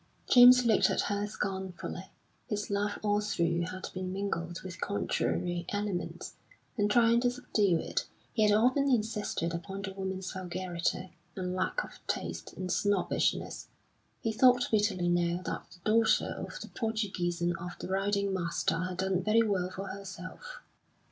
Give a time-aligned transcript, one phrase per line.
[0.31, 2.09] James looked at her scornfully;
[2.47, 6.33] his love all through had been mingled with contrary elements;
[6.75, 11.83] and trying to subdue it, he had often insisted upon the woman's vulgarity, and lack
[11.83, 13.67] of taste, and snobbishness.
[14.23, 18.79] He thought bitterly now that the daughter of the Portuguese and of the riding master
[18.79, 20.61] had done very well for herself.